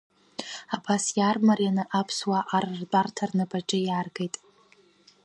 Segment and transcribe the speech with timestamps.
[0.75, 4.35] Абас иаармарианы аԥсуаа Ар ртәарҭа рнапаҿы иааргеит.